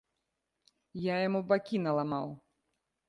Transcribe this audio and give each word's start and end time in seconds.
Я 1.01 1.15
яму 1.27 1.41
бакі 1.53 1.83
наламаў. 1.87 2.27